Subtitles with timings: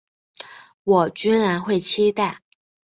[0.83, 2.39] 我居然会期待